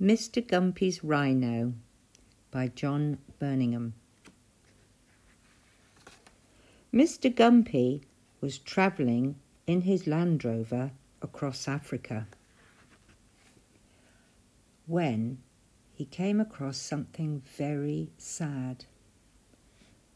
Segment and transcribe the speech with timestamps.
[0.00, 0.42] Mr.
[0.42, 1.74] Gumpy's Rhino
[2.50, 3.92] by John Burningham.
[6.90, 7.30] Mr.
[7.30, 8.00] Gumpy
[8.40, 9.36] was travelling
[9.66, 12.26] in his Land Rover across Africa
[14.86, 15.36] when
[15.92, 18.86] he came across something very sad.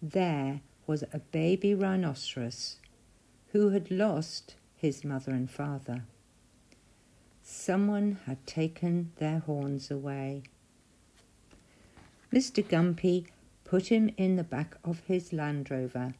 [0.00, 2.76] There was a baby rhinoceros
[3.48, 6.04] who had lost his mother and father.
[7.42, 10.44] Someone had taken their horns away.
[12.32, 12.66] Mr.
[12.66, 13.26] Gumpy
[13.64, 16.14] put him in the back of his Land Rover.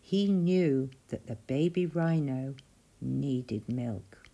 [0.00, 2.54] He knew that the baby rhino
[3.00, 4.28] needed milk.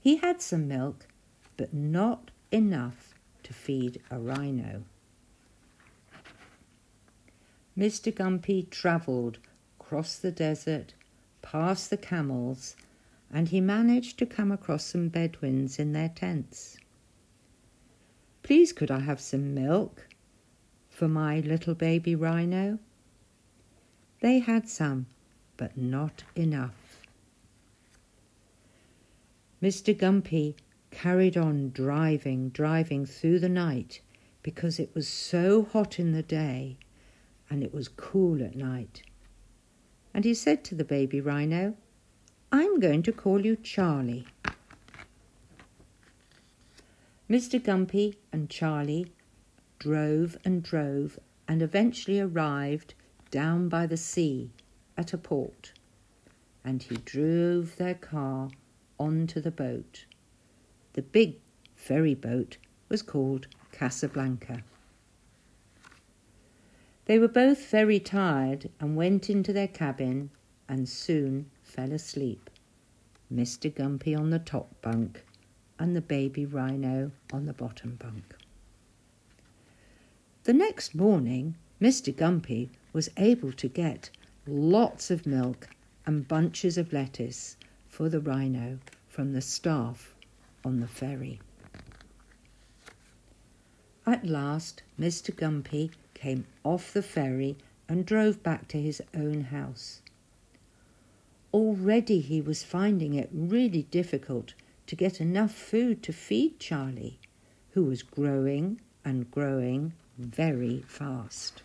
[0.00, 1.06] He had some milk,
[1.56, 4.84] but not enough to feed a rhino.
[7.76, 8.12] Mr.
[8.12, 9.38] Gumpy travelled
[9.80, 10.94] across the desert,
[11.42, 12.76] past the camels,
[13.32, 16.78] and he managed to come across some Bedouins in their tents.
[18.42, 20.08] Please, could I have some milk
[20.88, 22.78] for my little baby rhino?
[24.20, 25.06] They had some,
[25.56, 27.02] but not enough.
[29.62, 29.94] Mr.
[29.94, 30.54] Gumpy
[30.90, 34.00] carried on driving, driving through the night
[34.42, 36.78] because it was so hot in the day
[37.50, 39.02] and it was cool at night.
[40.14, 41.76] And he said to the baby rhino,
[42.50, 44.26] I'm going to call you Charlie.
[47.28, 47.60] Mr.
[47.62, 49.12] Gumpy and Charlie
[49.78, 52.94] drove and drove and eventually arrived
[53.30, 54.50] down by the sea
[54.96, 55.72] at a port.
[56.64, 58.48] And he drove their car
[58.98, 60.06] onto the boat.
[60.94, 61.36] The big
[61.76, 62.56] ferry boat
[62.88, 64.62] was called Casablanca.
[67.04, 70.30] They were both very tired and went into their cabin
[70.66, 72.50] and soon fell asleep.
[73.32, 73.72] Mr.
[73.72, 75.22] Gumpy on the top bunk
[75.78, 78.34] and the baby rhino on the bottom bunk.
[80.44, 82.12] The next morning, Mr.
[82.12, 84.10] Gumpy was able to get
[84.46, 85.68] lots of milk
[86.06, 88.78] and bunches of lettuce for the rhino
[89.08, 90.14] from the staff
[90.64, 91.38] on the ferry.
[94.06, 95.34] At last, Mr.
[95.34, 97.58] Gumpy came off the ferry
[97.88, 100.00] and drove back to his own house.
[101.52, 104.54] Already he was finding it really difficult
[104.86, 107.18] to get enough food to feed Charlie,
[107.70, 111.62] who was growing and growing very fast.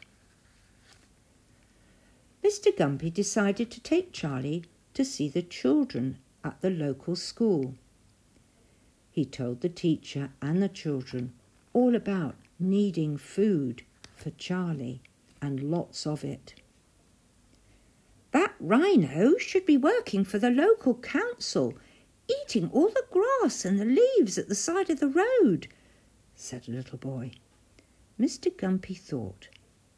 [2.43, 2.75] Mr.
[2.75, 4.63] Gumpy decided to take Charlie
[4.93, 7.75] to see the children at the local school.
[9.11, 11.33] He told the teacher and the children
[11.73, 13.83] all about needing food
[14.15, 15.01] for Charlie
[15.41, 16.53] and lots of it.
[18.65, 21.73] Rhino should be working for the local council
[22.29, 25.67] eating all the grass and the leaves at the side of the road,
[26.33, 27.31] said a little boy.
[28.17, 28.49] Mr.
[28.49, 29.49] Gumpy thought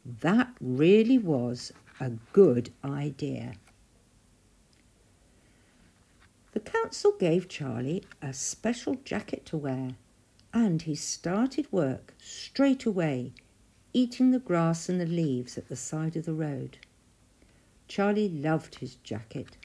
[0.04, 3.52] that really was a good idea.
[6.52, 9.92] The council gave Charlie a special jacket to wear,
[10.52, 13.32] and he started work straight away,
[13.92, 16.78] eating the grass and the leaves at the side of the road.
[17.88, 19.56] Charlie loved his jacket,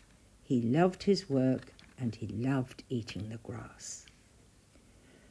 [0.44, 4.06] he loved his work, and he loved eating the grass.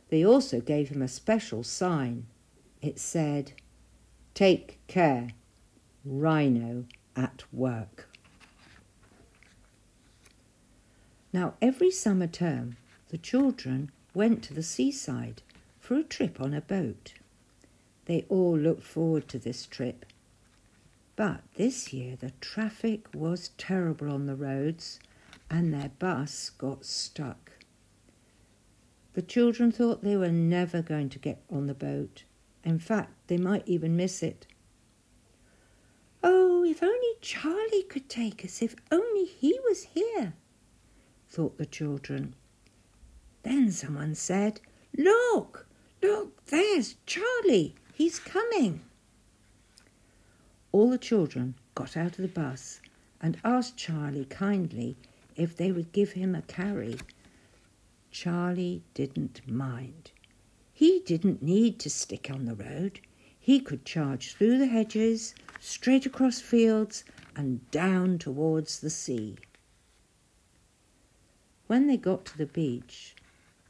[0.09, 2.27] They also gave him a special sign.
[2.83, 3.53] It said,
[4.35, 5.29] Take care,
[6.05, 6.85] Rhino
[7.15, 8.09] at work.
[11.33, 12.77] Now, every summer term,
[13.11, 15.43] the children went to the seaside
[15.79, 17.15] for a trip on a boat.
[18.07, 20.07] They all looked forward to this trip.
[21.21, 24.99] But this year the traffic was terrible on the roads
[25.51, 27.51] and their bus got stuck.
[29.13, 32.25] The children thought they were never going to get on the boat.
[32.65, 34.47] In fact, they might even miss it.
[36.23, 40.33] Oh, if only Charlie could take us, if only he was here,
[41.29, 42.35] thought the children.
[43.43, 44.63] Then someone said,
[44.97, 45.67] Look,
[46.03, 47.75] look, there's Charlie.
[47.93, 48.81] He's coming.
[50.73, 52.81] All the children got out of the bus
[53.21, 54.97] and asked Charlie kindly
[55.37, 56.97] if they would give him a carry.
[58.11, 60.13] Charlie didn't mind.
[60.73, 63.01] He didn't need to stick on the road.
[63.39, 69.37] He could charge through the hedges, straight across fields, and down towards the sea.
[71.67, 73.15] When they got to the beach,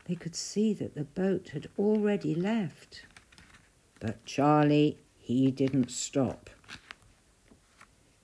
[0.07, 3.05] they could see that the boat had already left.
[4.01, 6.51] But Charlie, he didn't stop.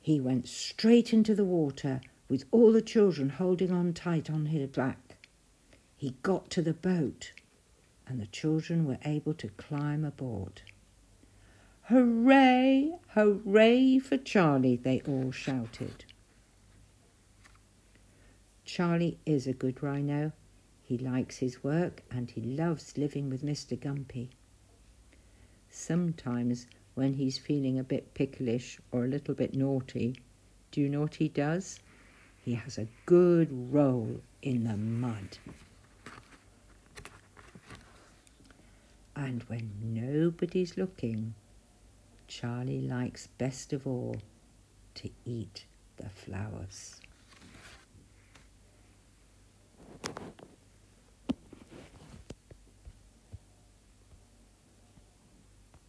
[0.07, 4.69] He went straight into the water with all the children holding on tight on his
[4.69, 5.27] back.
[5.97, 7.33] He got to the boat.
[8.07, 10.63] and the children were able to climb aboard.
[11.89, 13.01] Hooray!
[13.15, 16.05] Hooray for Charlie, they all shouted.
[18.65, 20.31] Charlie is a good rhino.
[20.85, 23.77] He likes his work and he loves living with Mr.
[23.77, 24.29] Gumpy.
[25.69, 30.17] Sometimes, when he's feeling a bit picklish or a little bit naughty,
[30.71, 31.79] do you know what he does?
[32.43, 35.37] He has a good roll in the mud.
[39.15, 41.35] And when nobody's looking,
[42.29, 44.17] Charlie likes best of all
[44.95, 45.67] to eat
[45.99, 46.99] the flowers.